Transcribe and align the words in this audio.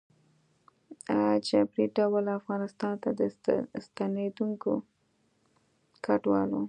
ه 1.11 1.15
جبري 1.47 1.85
ډول 1.97 2.25
افغانستان 2.39 2.93
ته 3.03 3.09
د 3.19 3.21
ستنېدونکو 3.85 4.71
کډوالو 6.05 6.59